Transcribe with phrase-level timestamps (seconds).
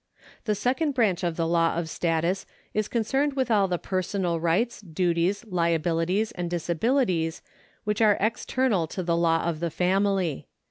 [0.45, 4.81] The second branch of the law of status is concerned with all the personal rights,
[4.81, 7.43] duties, liabilities, and disabilities,
[7.83, 10.47] which are external to the law of the family.